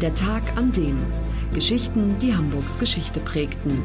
[0.00, 0.96] Der Tag an dem.
[1.52, 3.82] Geschichten, die Hamburgs Geschichte prägten.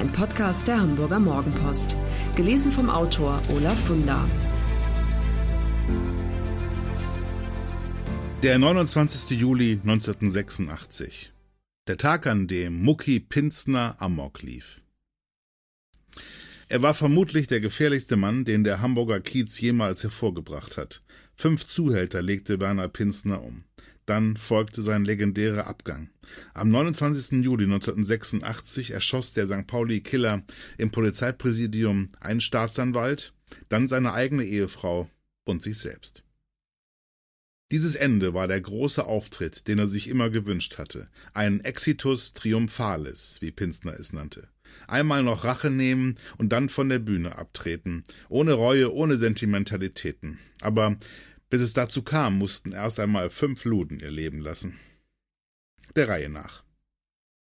[0.00, 1.94] Ein Podcast der Hamburger Morgenpost.
[2.34, 4.28] Gelesen vom Autor Olaf Funder.
[8.42, 9.38] Der 29.
[9.38, 11.30] Juli 1986.
[11.86, 14.82] Der Tag, an dem Mucki Pinzner Amok lief.
[16.68, 21.04] Er war vermutlich der gefährlichste Mann, den der Hamburger Kiez jemals hervorgebracht hat.
[21.36, 23.62] Fünf Zuhälter legte Werner Pinzner um.
[24.06, 26.10] Dann folgte sein legendärer Abgang.
[26.54, 27.44] Am 29.
[27.44, 29.66] Juli 1986 erschoss der St.
[29.66, 30.42] Pauli-Killer
[30.78, 33.32] im Polizeipräsidium einen Staatsanwalt,
[33.68, 35.08] dann seine eigene Ehefrau
[35.44, 36.24] und sich selbst.
[37.70, 41.08] Dieses Ende war der große Auftritt, den er sich immer gewünscht hatte.
[41.32, 44.48] Ein Exitus Triumphalis, wie Pinzner es nannte.
[44.86, 48.04] Einmal noch Rache nehmen und dann von der Bühne abtreten.
[48.28, 50.38] Ohne Reue, ohne Sentimentalitäten.
[50.60, 50.98] Aber
[51.52, 54.80] bis es dazu kam, mussten erst einmal fünf Luden ihr Leben lassen.
[55.94, 56.64] Der Reihe nach.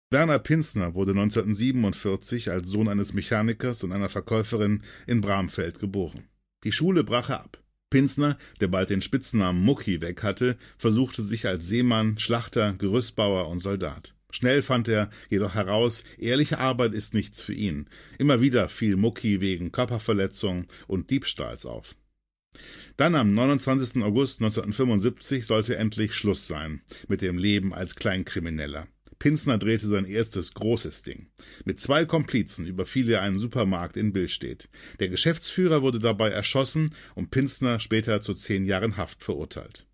[0.08, 6.24] Werner Pinsner wurde 1947 als Sohn eines Mechanikers und einer Verkäuferin in Bramfeld geboren.
[6.64, 7.62] Die Schule brach er ab.
[7.90, 13.58] Pinsner, der bald den Spitznamen Mucki weg hatte, versuchte sich als Seemann, Schlachter, Gerüstbauer und
[13.58, 14.14] Soldat.
[14.30, 17.86] Schnell fand er jedoch heraus, ehrliche Arbeit ist nichts für ihn.
[18.16, 21.96] Immer wieder fiel Mucki wegen Körperverletzung und Diebstahls auf.
[22.96, 24.02] Dann am 29.
[24.02, 28.88] August 1975 sollte endlich Schluss sein mit dem Leben als Kleinkrimineller.
[29.18, 31.28] Pinsner drehte sein erstes großes Ding.
[31.64, 34.70] Mit zwei Komplizen überfiel er einen Supermarkt in Billstedt.
[34.98, 39.86] Der Geschäftsführer wurde dabei erschossen und Pinsner später zu zehn Jahren Haft verurteilt.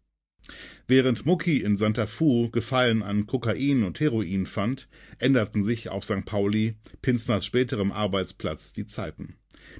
[0.87, 6.25] Während Mucki in Santa Fu Gefallen an Kokain und Heroin fand, änderten sich auf St.
[6.25, 9.35] Pauli, Pinsners späterem Arbeitsplatz, die Zeiten.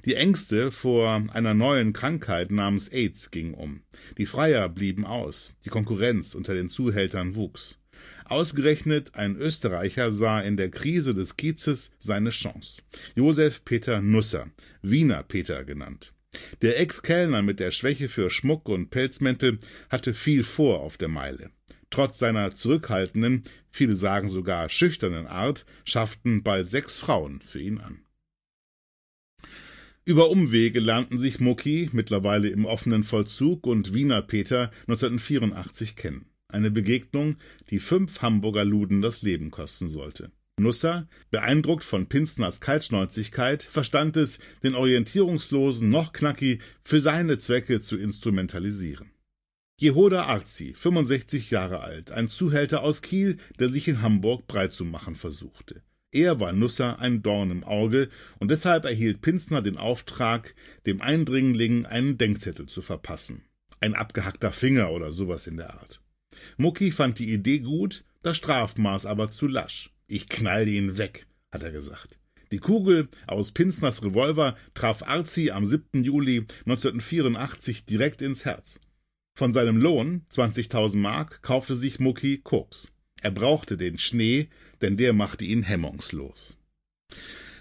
[0.05, 3.81] Die Ängste vor einer neuen Krankheit namens AIDS gingen um.
[4.17, 5.55] Die Freier blieben aus.
[5.65, 7.79] Die Konkurrenz unter den Zuhältern wuchs.
[8.25, 12.81] Ausgerechnet ein Österreicher sah in der Krise des Kiezes seine Chance.
[13.15, 14.47] Josef Peter Nusser,
[14.81, 16.13] Wiener Peter genannt.
[16.61, 19.59] Der Ex-Kellner mit der Schwäche für Schmuck und Pelzmäntel
[19.89, 21.51] hatte viel vor auf der Meile.
[21.89, 28.01] Trotz seiner zurückhaltenden, viele sagen sogar schüchternen Art, schafften bald sechs Frauen für ihn an.
[30.07, 36.27] Über Umwege lernten sich Mucki, mittlerweile im offenen Vollzug, und Wiener Peter 1984 kennen.
[36.47, 37.35] Eine Begegnung,
[37.71, 40.31] die fünf Hamburger Luden das Leben kosten sollte.
[40.57, 47.97] Nusser, beeindruckt von Pinsners Kaltschnäuzigkeit, verstand es, den orientierungslosen noch Knacki für seine Zwecke zu
[47.97, 49.11] instrumentalisieren.
[49.77, 54.85] Jehoda Arzi, 65 Jahre alt, ein Zuhälter aus Kiel, der sich in Hamburg breit zu
[54.85, 55.83] machen versuchte.
[56.17, 60.55] Er war Nusser ein Dorn im Auge, und deshalb erhielt Pinsner den Auftrag,
[60.87, 63.43] dem Eindringling einen Denkzettel zu verpassen.
[63.81, 66.01] Ein abgehackter Finger oder sowas in der Art.
[66.57, 69.93] Mucki fand die Idee gut, das Strafmaß aber zu lasch.
[70.07, 72.17] Ich knall ihn weg, hat er gesagt.
[72.51, 76.03] Die Kugel aus Pinsners Revolver traf Arzi am 7.
[76.03, 78.79] Juli 1984 direkt ins Herz.
[79.35, 82.91] Von seinem Lohn, 20.000 Mark, kaufte sich Mucki Koks.
[83.21, 84.49] Er brauchte den Schnee,
[84.81, 86.57] denn der machte ihn hemmungslos.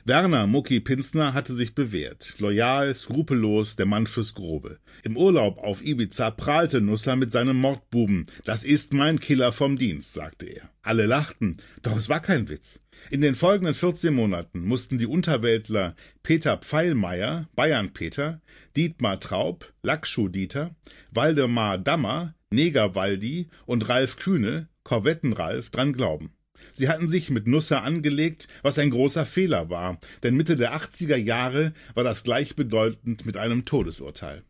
[0.08, 2.36] Werner Mucki Pinsner hatte sich bewährt.
[2.38, 4.78] Loyal, skrupellos, der Mann fürs Grobe.
[5.02, 8.26] Im Urlaub auf Ibiza prahlte Nusser mit seinem Mordbuben.
[8.44, 10.70] Das ist mein Killer vom Dienst, sagte er.
[10.82, 12.84] Alle lachten, doch es war kein Witz.
[13.10, 18.40] In den folgenden 14 Monaten mussten die Unterweltler Peter Pfeilmeier, Bayern Peter,
[18.76, 20.76] Dietmar Traub, Lackschuh Dieter,
[21.10, 26.30] Waldemar Dammer, Neger Waldi und Ralf Kühne Korvettenralf dran glauben.
[26.72, 31.16] Sie hatten sich mit Nusser angelegt, was ein großer Fehler war, denn Mitte der 80er
[31.16, 34.42] Jahre war das gleichbedeutend mit einem Todesurteil.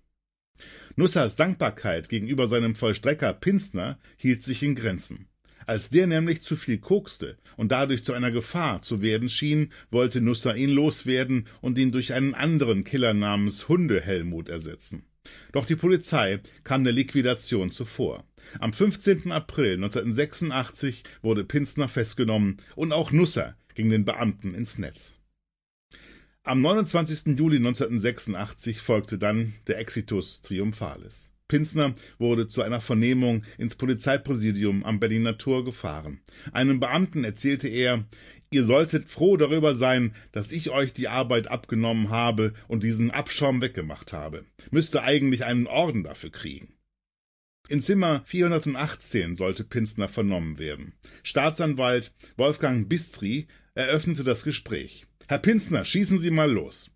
[0.97, 5.29] Nussers Dankbarkeit gegenüber seinem Vollstrecker Pinsner hielt sich in Grenzen.
[5.67, 10.21] Als der nämlich zu viel kokste und dadurch zu einer Gefahr zu werden schien, wollte
[10.21, 15.05] Nusser ihn loswerden und ihn durch einen anderen Killer namens Hunde Helmut ersetzen.
[15.53, 18.25] Doch die Polizei kam der Liquidation zuvor.
[18.59, 19.33] Am 15.
[19.33, 25.19] April 1986 wurde Pinsner festgenommen und auch Nusser ging den Beamten ins Netz.
[26.43, 27.39] Am 29.
[27.39, 31.33] Juli 1986 folgte dann der Exitus Triumphalis.
[31.49, 36.21] Pinsner wurde zu einer Vernehmung ins Polizeipräsidium am Berliner Tor gefahren.
[36.53, 38.05] Einem Beamten erzählte er,
[38.51, 43.61] ihr solltet froh darüber sein, dass ich euch die Arbeit abgenommen habe und diesen Abschaum
[43.61, 44.45] weggemacht habe.
[44.71, 46.75] Müsste eigentlich einen Orden dafür kriegen.
[47.69, 50.93] In Zimmer 418 sollte Pinsner vernommen werden.
[51.25, 55.07] Staatsanwalt Wolfgang Bistri eröffnete das Gespräch.
[55.27, 56.91] Herr Pinsner, schießen Sie mal los.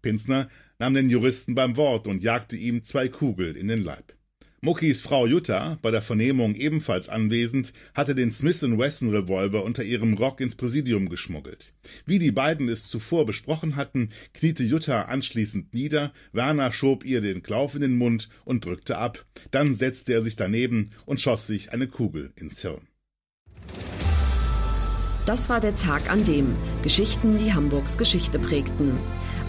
[0.00, 4.14] Pinsner nahm den Juristen beim Wort und jagte ihm zwei Kugeln in den Leib.
[4.64, 10.14] Muckis Frau Jutta, bei der Vernehmung ebenfalls anwesend, hatte den Smith Wesson Revolver unter ihrem
[10.14, 11.74] Rock ins Präsidium geschmuggelt.
[12.06, 17.42] Wie die beiden es zuvor besprochen hatten, kniete Jutta anschließend nieder, Werner schob ihr den
[17.42, 19.26] Klauf in den Mund und drückte ab.
[19.50, 22.86] Dann setzte er sich daneben und schoss sich eine Kugel ins Hirn.
[25.26, 26.54] Das war der Tag an dem
[26.84, 28.96] Geschichten, die Hamburgs Geschichte prägten.